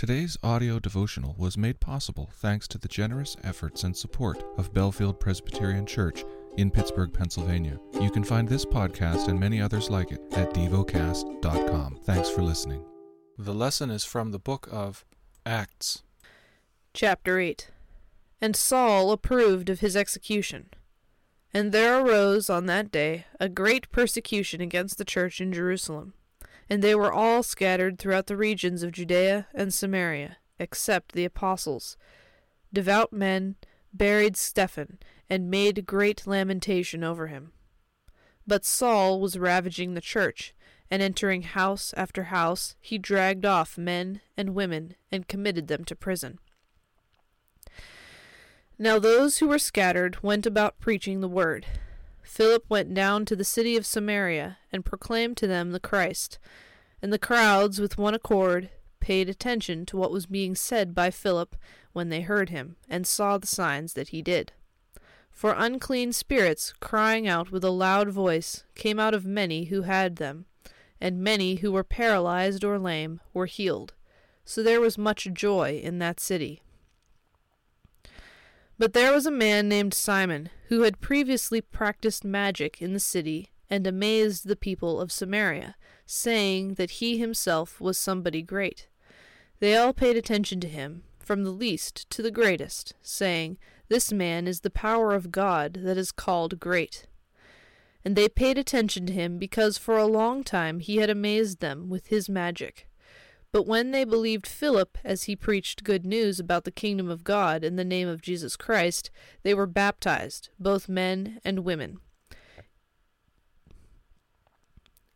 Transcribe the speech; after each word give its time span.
Today's 0.00 0.38
audio 0.42 0.78
devotional 0.78 1.34
was 1.36 1.58
made 1.58 1.78
possible 1.78 2.30
thanks 2.32 2.66
to 2.68 2.78
the 2.78 2.88
generous 2.88 3.36
efforts 3.44 3.84
and 3.84 3.94
support 3.94 4.42
of 4.56 4.72
Bellefield 4.72 5.20
Presbyterian 5.20 5.84
Church 5.84 6.24
in 6.56 6.70
Pittsburgh, 6.70 7.12
Pennsylvania. 7.12 7.78
You 8.00 8.10
can 8.10 8.24
find 8.24 8.48
this 8.48 8.64
podcast 8.64 9.28
and 9.28 9.38
many 9.38 9.60
others 9.60 9.90
like 9.90 10.10
it 10.10 10.22
at 10.32 10.54
devocast.com. 10.54 11.98
Thanks 12.04 12.30
for 12.30 12.40
listening. 12.40 12.82
The 13.36 13.52
lesson 13.52 13.90
is 13.90 14.02
from 14.02 14.30
the 14.30 14.38
book 14.38 14.70
of 14.72 15.04
Acts. 15.44 16.02
Chapter 16.94 17.38
8 17.38 17.70
And 18.40 18.56
Saul 18.56 19.12
approved 19.12 19.68
of 19.68 19.80
his 19.80 19.96
execution. 19.96 20.70
And 21.52 21.72
there 21.72 22.00
arose 22.00 22.48
on 22.48 22.64
that 22.64 22.90
day 22.90 23.26
a 23.38 23.50
great 23.50 23.92
persecution 23.92 24.62
against 24.62 24.96
the 24.96 25.04
church 25.04 25.42
in 25.42 25.52
Jerusalem 25.52 26.14
and 26.70 26.82
they 26.82 26.94
were 26.94 27.12
all 27.12 27.42
scattered 27.42 27.98
throughout 27.98 28.28
the 28.28 28.36
regions 28.36 28.84
of 28.84 28.92
Judea 28.92 29.48
and 29.52 29.74
Samaria, 29.74 30.36
except 30.60 31.12
the 31.12 31.24
apostles. 31.24 31.96
Devout 32.72 33.12
men 33.12 33.56
buried 33.92 34.36
Stephen, 34.36 34.98
and 35.28 35.50
made 35.50 35.86
great 35.86 36.26
lamentation 36.26 37.02
over 37.04 37.26
him. 37.26 37.52
But 38.46 38.64
Saul 38.64 39.20
was 39.20 39.38
ravaging 39.38 39.94
the 39.94 40.00
church, 40.00 40.54
and 40.90 41.02
entering 41.02 41.42
house 41.42 41.92
after 41.96 42.24
house, 42.24 42.76
he 42.80 42.98
dragged 42.98 43.44
off 43.44 43.76
men 43.76 44.20
and 44.36 44.54
women, 44.54 44.94
and 45.10 45.28
committed 45.28 45.68
them 45.68 45.84
to 45.84 45.96
prison. 45.96 46.38
Now 48.78 48.98
those 48.98 49.38
who 49.38 49.48
were 49.48 49.58
scattered 49.58 50.22
went 50.22 50.46
about 50.46 50.80
preaching 50.80 51.20
the 51.20 51.28
word. 51.28 51.66
Philip 52.22 52.64
went 52.68 52.94
down 52.94 53.24
to 53.26 53.36
the 53.36 53.44
city 53.44 53.76
of 53.76 53.84
Samaria 53.84 54.58
and 54.72 54.84
proclaimed 54.84 55.36
to 55.38 55.46
them 55.46 55.72
the 55.72 55.80
Christ. 55.80 56.38
And 57.02 57.12
the 57.12 57.18
crowds, 57.18 57.80
with 57.80 57.98
one 57.98 58.14
accord, 58.14 58.70
paid 59.00 59.28
attention 59.28 59.86
to 59.86 59.96
what 59.96 60.12
was 60.12 60.26
being 60.26 60.54
said 60.54 60.94
by 60.94 61.10
Philip 61.10 61.56
when 61.92 62.08
they 62.08 62.20
heard 62.20 62.50
him, 62.50 62.76
and 62.88 63.06
saw 63.06 63.38
the 63.38 63.46
signs 63.46 63.94
that 63.94 64.08
he 64.08 64.22
did. 64.22 64.52
For 65.30 65.54
unclean 65.56 66.12
spirits, 66.12 66.74
crying 66.80 67.26
out 67.26 67.50
with 67.50 67.64
a 67.64 67.70
loud 67.70 68.10
voice, 68.10 68.64
came 68.74 69.00
out 69.00 69.14
of 69.14 69.24
many 69.24 69.64
who 69.64 69.82
had 69.82 70.16
them, 70.16 70.44
and 71.00 71.24
many 71.24 71.56
who 71.56 71.72
were 71.72 71.84
paralyzed 71.84 72.62
or 72.62 72.78
lame 72.78 73.20
were 73.32 73.46
healed. 73.46 73.94
So 74.44 74.62
there 74.62 74.80
was 74.80 74.98
much 74.98 75.28
joy 75.32 75.80
in 75.82 75.98
that 75.98 76.20
city. 76.20 76.62
But 78.78 78.92
there 78.92 79.12
was 79.12 79.26
a 79.26 79.30
man 79.30 79.68
named 79.68 79.94
Simon, 79.94 80.50
who 80.68 80.82
had 80.82 81.00
previously 81.00 81.60
practiced 81.60 82.24
magic 82.24 82.80
in 82.82 82.92
the 82.92 83.00
city, 83.00 83.49
and 83.70 83.86
amazed 83.86 84.46
the 84.46 84.56
people 84.56 85.00
of 85.00 85.12
Samaria, 85.12 85.76
saying 86.04 86.74
that 86.74 86.92
he 86.92 87.18
himself 87.18 87.80
was 87.80 87.96
somebody 87.96 88.42
great. 88.42 88.88
They 89.60 89.76
all 89.76 89.92
paid 89.92 90.16
attention 90.16 90.60
to 90.60 90.68
him, 90.68 91.04
from 91.18 91.44
the 91.44 91.50
least 91.50 92.10
to 92.10 92.22
the 92.22 92.30
greatest, 92.30 92.94
saying, 93.02 93.58
This 93.88 94.12
man 94.12 94.48
is 94.48 94.60
the 94.60 94.70
power 94.70 95.14
of 95.14 95.30
God 95.30 95.80
that 95.84 95.96
is 95.96 96.10
called 96.12 96.58
great. 96.58 97.06
And 98.04 98.16
they 98.16 98.28
paid 98.28 98.58
attention 98.58 99.06
to 99.06 99.12
him 99.12 99.38
because 99.38 99.78
for 99.78 99.96
a 99.96 100.06
long 100.06 100.42
time 100.42 100.80
he 100.80 100.96
had 100.96 101.10
amazed 101.10 101.60
them 101.60 101.88
with 101.88 102.08
his 102.08 102.28
magic. 102.28 102.88
But 103.52 103.66
when 103.66 103.90
they 103.90 104.04
believed 104.04 104.46
Philip 104.46 104.96
as 105.04 105.24
he 105.24 105.34
preached 105.34 105.84
good 105.84 106.06
news 106.06 106.38
about 106.38 106.64
the 106.64 106.70
kingdom 106.70 107.10
of 107.10 107.24
God 107.24 107.64
in 107.64 107.76
the 107.76 107.84
name 107.84 108.08
of 108.08 108.22
Jesus 108.22 108.56
Christ, 108.56 109.10
they 109.42 109.54
were 109.54 109.66
baptized, 109.66 110.50
both 110.58 110.88
men 110.88 111.40
and 111.44 111.60
women. 111.60 111.98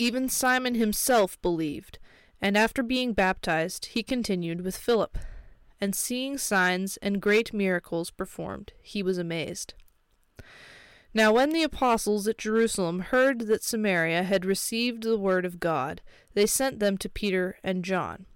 Even 0.00 0.28
Simon 0.28 0.76
himself 0.76 1.40
believed, 1.42 1.98
and 2.40 2.56
after 2.56 2.84
being 2.84 3.12
baptized, 3.12 3.86
he 3.86 4.02
continued 4.04 4.60
with 4.60 4.76
Philip. 4.76 5.18
And 5.80 5.94
seeing 5.94 6.38
signs 6.38 6.96
and 6.98 7.20
great 7.20 7.52
miracles 7.52 8.10
performed, 8.10 8.72
he 8.80 9.02
was 9.02 9.18
amazed. 9.18 9.74
Now, 11.12 11.32
when 11.32 11.50
the 11.50 11.64
apostles 11.64 12.28
at 12.28 12.38
Jerusalem 12.38 13.00
heard 13.00 13.48
that 13.48 13.64
Samaria 13.64 14.22
had 14.22 14.44
received 14.44 15.02
the 15.02 15.18
word 15.18 15.44
of 15.44 15.58
God, 15.58 16.00
they 16.34 16.46
sent 16.46 16.78
them 16.78 16.96
to 16.98 17.08
Peter 17.08 17.58
and 17.64 17.84
John, 17.84 18.26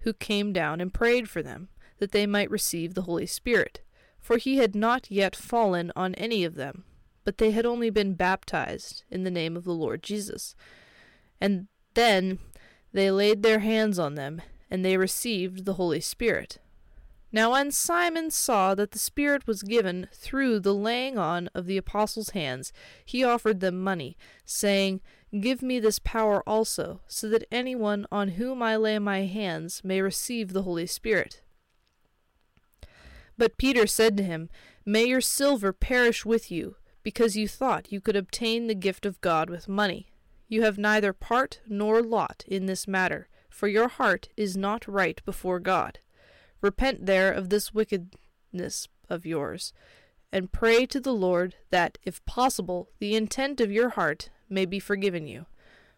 who 0.00 0.14
came 0.14 0.52
down 0.52 0.80
and 0.80 0.94
prayed 0.94 1.28
for 1.28 1.42
them, 1.42 1.68
that 1.98 2.12
they 2.12 2.26
might 2.26 2.50
receive 2.50 2.94
the 2.94 3.02
Holy 3.02 3.26
Spirit. 3.26 3.82
For 4.18 4.38
he 4.38 4.56
had 4.56 4.74
not 4.74 5.10
yet 5.10 5.36
fallen 5.36 5.92
on 5.94 6.14
any 6.14 6.44
of 6.44 6.54
them, 6.54 6.84
but 7.24 7.38
they 7.38 7.50
had 7.50 7.66
only 7.66 7.90
been 7.90 8.14
baptized 8.14 9.04
in 9.10 9.24
the 9.24 9.30
name 9.30 9.56
of 9.56 9.64
the 9.64 9.74
Lord 9.74 10.02
Jesus. 10.02 10.54
And 11.42 11.66
then 11.94 12.38
they 12.92 13.10
laid 13.10 13.42
their 13.42 13.58
hands 13.58 13.98
on 13.98 14.14
them, 14.14 14.42
and 14.70 14.84
they 14.84 14.96
received 14.96 15.64
the 15.64 15.72
Holy 15.72 16.00
Spirit. 16.00 16.58
Now 17.32 17.50
when 17.50 17.72
Simon 17.72 18.30
saw 18.30 18.76
that 18.76 18.92
the 18.92 18.98
Spirit 19.00 19.44
was 19.44 19.64
given 19.64 20.06
through 20.12 20.60
the 20.60 20.72
laying 20.72 21.18
on 21.18 21.48
of 21.52 21.66
the 21.66 21.76
apostles' 21.76 22.30
hands, 22.30 22.72
he 23.04 23.24
offered 23.24 23.58
them 23.58 23.82
money, 23.82 24.16
saying, 24.44 25.00
Give 25.40 25.62
me 25.62 25.80
this 25.80 25.98
power 25.98 26.48
also, 26.48 27.00
so 27.08 27.28
that 27.30 27.48
anyone 27.50 28.06
on 28.12 28.28
whom 28.28 28.62
I 28.62 28.76
lay 28.76 29.00
my 29.00 29.22
hands 29.22 29.82
may 29.82 30.00
receive 30.00 30.52
the 30.52 30.62
Holy 30.62 30.86
Spirit. 30.86 31.42
But 33.36 33.58
Peter 33.58 33.88
said 33.88 34.16
to 34.18 34.22
him, 34.22 34.48
May 34.86 35.06
your 35.06 35.20
silver 35.20 35.72
perish 35.72 36.24
with 36.24 36.52
you, 36.52 36.76
because 37.02 37.36
you 37.36 37.48
thought 37.48 37.90
you 37.90 38.00
could 38.00 38.14
obtain 38.14 38.68
the 38.68 38.76
gift 38.76 39.04
of 39.04 39.20
God 39.20 39.50
with 39.50 39.68
money. 39.68 40.11
You 40.52 40.60
have 40.64 40.76
neither 40.76 41.14
part 41.14 41.62
nor 41.66 42.02
lot 42.02 42.44
in 42.46 42.66
this 42.66 42.86
matter, 42.86 43.30
for 43.48 43.68
your 43.68 43.88
heart 43.88 44.28
is 44.36 44.54
not 44.54 44.86
right 44.86 45.18
before 45.24 45.58
God. 45.58 45.98
Repent 46.60 47.06
there 47.06 47.32
of 47.32 47.48
this 47.48 47.72
wickedness 47.72 48.86
of 49.08 49.24
yours, 49.24 49.72
and 50.30 50.52
pray 50.52 50.84
to 50.84 51.00
the 51.00 51.14
Lord 51.14 51.54
that, 51.70 51.96
if 52.04 52.22
possible, 52.26 52.90
the 52.98 53.16
intent 53.16 53.62
of 53.62 53.72
your 53.72 53.88
heart 53.88 54.28
may 54.50 54.66
be 54.66 54.78
forgiven 54.78 55.26
you. 55.26 55.46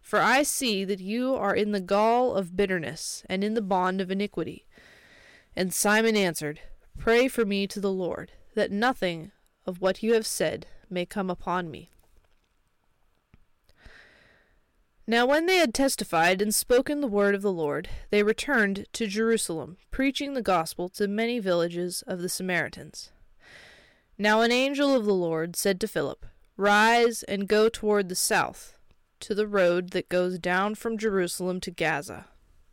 For 0.01 0.21
I 0.21 0.45
see 0.45 0.85
that 0.85 1.01
you 1.01 1.35
are 1.35 1.57
in 1.57 1.73
the 1.73 1.81
gall 1.81 2.37
of 2.37 2.57
bitterness, 2.57 3.25
and 3.29 3.43
in 3.43 3.55
the 3.55 3.61
bond 3.61 4.01
of 4.01 4.13
iniquity. 4.13 4.69
And 5.57 5.75
Simon 5.75 6.15
answered, 6.15 6.61
Pray 6.97 7.27
for 7.27 7.45
me 7.45 7.67
to 7.67 7.81
the 7.81 7.91
Lord, 7.91 8.31
that 8.55 8.71
nothing 8.71 9.33
of 9.67 9.81
what 9.81 10.01
you 10.05 10.15
have 10.15 10.29
said 10.29 10.69
may 10.89 11.05
come 11.05 11.29
upon 11.29 11.73
me. 11.73 11.91
Now 15.07 15.27
when 15.27 15.45
they 15.45 15.57
had 15.57 15.75
testified 15.75 16.41
and 16.41 16.55
spoken 16.55 17.01
the 17.01 17.07
word 17.07 17.35
of 17.35 17.43
the 17.43 17.53
Lord, 17.53 17.91
they 18.11 18.23
returned 18.23 18.87
to 18.95 19.07
Jerusalem, 19.07 19.77
preaching 19.91 20.33
the 20.33 20.43
gospel 20.43 20.89
to 20.91 21.07
many 21.07 21.39
villages 21.39 22.03
of 22.07 22.23
the 22.23 22.29
Samaritans. 22.31 23.11
Now 24.17 24.41
an 24.41 24.51
angel 24.51 24.95
of 24.95 25.05
the 25.05 25.15
Lord 25.15 25.57
said 25.57 25.79
to 25.81 25.89
Philip, 25.89 26.25
Rise 26.57 27.23
and 27.25 27.49
go 27.49 27.69
toward 27.69 28.09
the 28.09 28.15
south, 28.15 28.79
to 29.21 29.35
the 29.35 29.47
road 29.47 29.91
that 29.91 30.09
goes 30.09 30.39
down 30.39 30.75
from 30.75 30.97
Jerusalem 30.97 31.61
to 31.61 31.71
Gaza. 31.71 32.27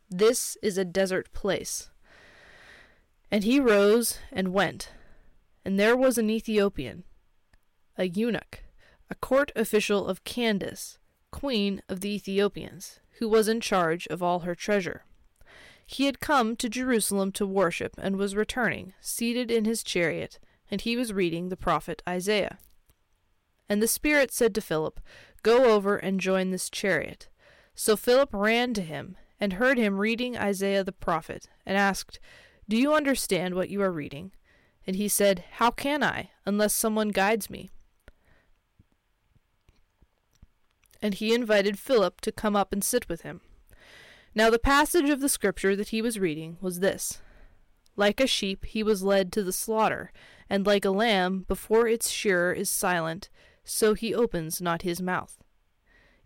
This 0.08 0.56
is 0.62 0.78
a 0.78 0.84
desert 0.84 1.32
place. 1.32 1.90
And 3.30 3.44
he 3.44 3.60
rose 3.60 4.18
and 4.30 4.54
went. 4.54 4.90
And 5.64 5.78
there 5.78 5.96
was 5.96 6.16
an 6.16 6.30
Ethiopian, 6.30 7.04
a 7.98 8.08
eunuch, 8.08 8.62
a 9.10 9.14
court 9.16 9.52
official 9.54 10.06
of 10.06 10.24
Candace, 10.24 10.98
queen 11.32 11.82
of 11.88 12.00
the 12.00 12.14
Ethiopians, 12.14 13.00
who 13.18 13.28
was 13.28 13.48
in 13.48 13.60
charge 13.60 14.06
of 14.06 14.22
all 14.22 14.40
her 14.40 14.54
treasure. 14.54 15.04
He 15.84 16.06
had 16.06 16.20
come 16.20 16.54
to 16.56 16.68
Jerusalem 16.68 17.32
to 17.32 17.46
worship 17.46 17.94
and 17.98 18.16
was 18.16 18.36
returning, 18.36 18.94
seated 19.00 19.50
in 19.50 19.64
his 19.64 19.82
chariot, 19.82 20.38
and 20.70 20.80
he 20.80 20.96
was 20.96 21.12
reading 21.12 21.48
the 21.48 21.56
prophet 21.56 22.02
Isaiah. 22.08 22.58
And 23.68 23.82
the 23.82 23.88
Spirit 23.88 24.30
said 24.30 24.54
to 24.54 24.60
Philip, 24.60 25.00
Go 25.42 25.74
over 25.74 25.96
and 25.96 26.20
join 26.20 26.50
this 26.50 26.70
chariot. 26.70 27.28
So 27.74 27.96
Philip 27.96 28.30
ran 28.32 28.74
to 28.74 28.82
him, 28.82 29.16
and 29.40 29.54
heard 29.54 29.76
him 29.76 29.98
reading 29.98 30.36
Isaiah 30.36 30.84
the 30.84 30.92
prophet, 30.92 31.48
and 31.66 31.76
asked, 31.76 32.20
Do 32.68 32.76
you 32.76 32.94
understand 32.94 33.54
what 33.54 33.70
you 33.70 33.82
are 33.82 33.90
reading? 33.90 34.32
And 34.86 34.96
he 34.96 35.08
said, 35.08 35.44
How 35.52 35.70
can 35.70 36.02
I, 36.02 36.30
unless 36.46 36.74
someone 36.74 37.08
guides 37.08 37.50
me? 37.50 37.70
And 41.02 41.14
he 41.14 41.34
invited 41.34 41.78
Philip 41.78 42.20
to 42.20 42.32
come 42.32 42.54
up 42.54 42.72
and 42.72 42.82
sit 42.82 43.08
with 43.08 43.22
him. 43.22 43.40
Now 44.34 44.48
the 44.48 44.58
passage 44.58 45.10
of 45.10 45.20
the 45.20 45.28
scripture 45.28 45.76
that 45.76 45.88
he 45.88 46.00
was 46.00 46.18
reading 46.18 46.56
was 46.60 46.80
this 46.80 47.20
Like 47.96 48.20
a 48.20 48.26
sheep 48.26 48.64
he 48.64 48.82
was 48.82 49.02
led 49.02 49.32
to 49.32 49.42
the 49.42 49.52
slaughter, 49.52 50.12
and 50.48 50.64
like 50.64 50.84
a 50.84 50.90
lamb 50.90 51.44
before 51.48 51.88
its 51.88 52.08
shearer 52.08 52.52
is 52.52 52.70
silent, 52.70 53.28
so 53.64 53.94
he 53.94 54.14
opens 54.14 54.62
not 54.62 54.82
his 54.82 55.02
mouth. 55.02 55.42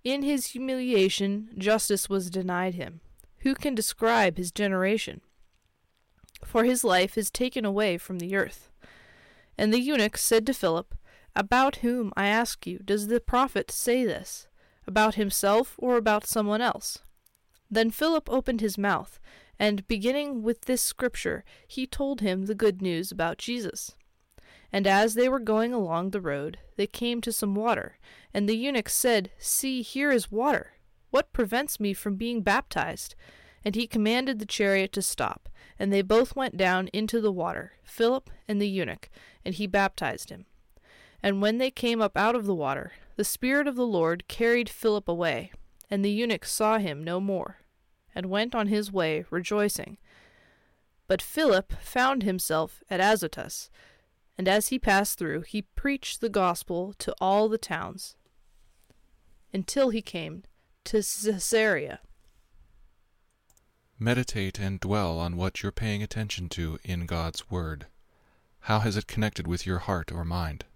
In 0.05 0.23
his 0.23 0.49
humiliation 0.49 1.51
justice 1.59 2.09
was 2.09 2.31
denied 2.31 2.75
him. 2.75 3.01
Who 3.39 3.55
can 3.55 3.75
describe 3.75 4.37
his 4.37 4.53
generation? 4.53 5.21
For 6.45 6.65
his 6.65 6.85
life 6.85 7.19
is 7.19 7.31
taken 7.31 7.65
away 7.65 7.99
from 7.99 8.19
the 8.19 8.37
earth. 8.37 8.71
And 9.59 9.73
the 9.73 9.81
eunuch 9.81 10.17
said 10.17 10.47
to 10.47 10.55
Philip, 10.55 10.95
About 11.35 11.77
whom, 11.77 12.13
I 12.17 12.29
ask 12.29 12.67
you, 12.67 12.79
does 12.85 13.09
the 13.09 13.21
prophet 13.21 13.71
say 13.71 14.05
this? 14.05 14.47
About 14.87 15.17
himself 15.17 15.75
or 15.79 15.97
about 15.97 16.27
someone 16.27 16.61
else? 16.61 16.99
Then 17.71 17.91
Philip 17.91 18.31
opened 18.31 18.61
his 18.61 18.79
mouth, 18.79 19.19
And 19.59 19.87
beginning 19.89 20.43
with 20.43 20.63
this 20.63 20.83
scripture, 20.83 21.45
he 21.67 21.87
told 21.87 22.21
him 22.21 22.47
the 22.47 22.55
good 22.55 22.81
news 22.81 23.11
about 23.11 23.39
Jesus. 23.39 23.97
And 24.73 24.87
as 24.87 25.15
they 25.15 25.29
were 25.29 25.41
going 25.41 25.73
along 25.73 26.11
the 26.11 26.21
road, 26.21 26.59
they 26.77 26.87
came 26.87 27.21
to 27.23 27.33
some 27.33 27.55
water, 27.55 27.99
and 28.35 28.49
the 28.49 28.57
eunuch 28.57 28.89
said, 28.89 29.31
See, 29.39 29.83
here 29.83 30.11
is 30.11 30.31
water. 30.31 30.75
What 31.11 31.33
prevents 31.33 31.81
me 31.81 31.95
from 31.95 32.17
being 32.17 32.43
baptized? 32.43 33.15
And 33.65 33.75
he 33.75 33.87
commanded 33.87 34.39
the 34.39 34.47
chariot 34.47 34.93
to 34.93 35.03
stop, 35.03 35.49
and 35.79 35.93
they 35.93 36.03
both 36.03 36.37
went 36.37 36.57
down 36.57 36.89
into 36.89 37.21
the 37.21 37.33
water, 37.33 37.73
Philip 37.83 38.31
and 38.47 38.61
the 38.61 38.69
eunuch, 38.69 39.09
and 39.45 39.55
he 39.55 39.67
baptized 39.67 40.31
him. 40.31 40.47
And 41.27 41.43
when 41.43 41.59
they 41.59 41.73
came 41.73 42.01
up 42.01 42.17
out 42.17 42.37
of 42.37 42.47
the 42.47 42.55
water, 42.55 42.93
the 43.17 43.25
Spirit 43.25 43.67
of 43.67 43.75
the 43.75 43.85
Lord 43.85 44.29
carried 44.29 44.69
Philip 44.69 45.09
away, 45.09 45.51
and 45.91 46.05
the 46.05 46.11
eunuch 46.13 46.45
saw 46.45 46.79
him 46.79 47.03
no 47.03 47.19
more, 47.19 47.63
and 48.15 48.31
went 48.31 48.55
on 48.55 48.69
his 48.69 48.93
way 48.93 49.25
rejoicing. 49.29 49.99
But 51.09 51.21
Philip 51.21 51.73
found 51.83 52.23
himself 52.23 52.81
at 52.89 53.01
Azotus, 53.01 53.71
and 54.39 54.47
as 54.47 54.69
he 54.69 54.79
passed 54.79 55.19
through, 55.19 55.41
he 55.41 55.63
preached 55.63 56.21
the 56.21 56.29
gospel 56.29 56.95
to 57.01 57.13
all 57.21 57.49
the 57.49 57.59
towns, 57.59 58.15
until 59.53 59.89
he 59.89 60.03
came 60.03 60.45
to 60.85 60.99
Caesarea. 60.99 61.99
Meditate 63.99 64.61
and 64.61 64.79
dwell 64.79 65.19
on 65.19 65.37
what 65.37 65.65
you're 65.65 65.73
paying 65.73 66.05
attention 66.05 66.49
to 66.51 66.79
in 66.85 67.05
God's 67.05 67.51
Word. 67.51 67.87
How 68.61 68.79
has 68.79 68.97
it 68.97 69.09
connected 69.09 69.49
with 69.49 69.67
your 69.67 69.79
heart 69.79 70.13
or 70.13 70.25
mind? 70.25 70.67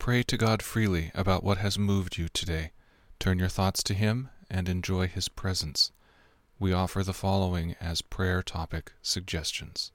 Pray 0.00 0.22
to 0.22 0.38
God 0.38 0.62
freely 0.62 1.12
about 1.14 1.44
what 1.44 1.58
has 1.58 1.78
moved 1.78 2.16
you 2.16 2.30
today. 2.30 2.70
Turn 3.18 3.38
your 3.38 3.50
thoughts 3.50 3.82
to 3.82 3.92
Him 3.92 4.30
and 4.50 4.66
enjoy 4.66 5.06
His 5.06 5.28
presence. 5.28 5.92
We 6.58 6.72
offer 6.72 7.04
the 7.04 7.12
following 7.12 7.76
as 7.82 8.00
prayer 8.00 8.42
topic 8.42 8.92
suggestions 9.02 9.92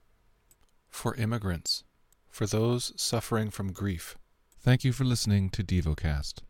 For 0.88 1.16
immigrants, 1.16 1.82
for 2.30 2.46
those 2.46 2.92
suffering 2.94 3.50
from 3.50 3.72
grief. 3.72 4.16
Thank 4.60 4.84
you 4.84 4.92
for 4.92 5.02
listening 5.02 5.50
to 5.50 5.64
DevoCast. 5.64 6.34